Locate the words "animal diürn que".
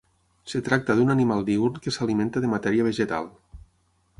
1.15-1.93